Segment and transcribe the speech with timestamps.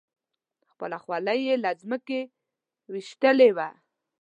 [0.69, 2.21] خپله خولۍ یې له ځمکې
[2.93, 3.69] ویشتلې وه.